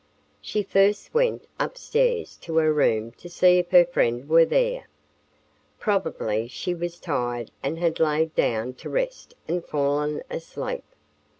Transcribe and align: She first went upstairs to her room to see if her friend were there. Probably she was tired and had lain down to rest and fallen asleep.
She 0.41 0.63
first 0.63 1.13
went 1.13 1.45
upstairs 1.59 2.35
to 2.37 2.57
her 2.57 2.73
room 2.73 3.11
to 3.19 3.29
see 3.29 3.59
if 3.59 3.69
her 3.69 3.85
friend 3.85 4.27
were 4.27 4.45
there. 4.45 4.87
Probably 5.77 6.47
she 6.47 6.73
was 6.73 6.99
tired 6.99 7.51
and 7.61 7.77
had 7.77 7.99
lain 7.99 8.31
down 8.35 8.73
to 8.81 8.89
rest 8.89 9.35
and 9.47 9.63
fallen 9.63 10.23
asleep. 10.27 10.85